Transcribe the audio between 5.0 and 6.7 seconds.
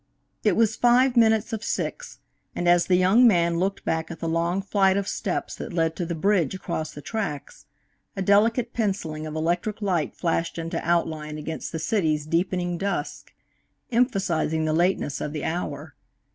steps that led to the bridge